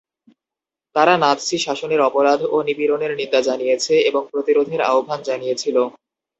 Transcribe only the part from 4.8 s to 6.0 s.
আহ্বান জানিয়েছিল।